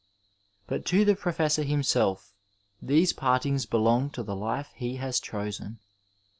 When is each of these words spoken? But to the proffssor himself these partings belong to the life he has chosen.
But 0.65 0.83
to 0.87 1.05
the 1.05 1.13
proffssor 1.15 1.63
himself 1.63 2.33
these 2.81 3.13
partings 3.13 3.67
belong 3.67 4.09
to 4.13 4.23
the 4.23 4.35
life 4.35 4.71
he 4.73 4.95
has 4.95 5.19
chosen. 5.19 5.77